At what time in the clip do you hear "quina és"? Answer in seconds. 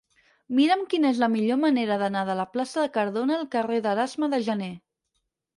0.93-1.19